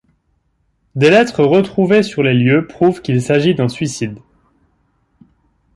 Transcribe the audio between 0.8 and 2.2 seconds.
Des lettres retrouvées